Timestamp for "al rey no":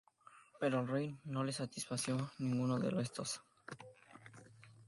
0.79-1.43